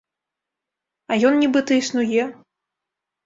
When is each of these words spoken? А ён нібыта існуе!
А 1.11 1.17
ён 1.29 1.33
нібыта 1.43 1.71
існуе! 1.81 2.23